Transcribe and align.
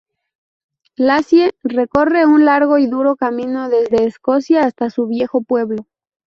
Lassie 0.95 1.51
recorre 1.61 2.25
un 2.25 2.43
largo 2.43 2.79
y 2.79 2.87
duro 2.87 3.15
camino 3.15 3.69
desde 3.69 4.07
Escocia 4.07 4.63
hasta 4.65 4.89
su 4.89 5.05
viejo 5.05 5.43
pueblo. 5.43 5.85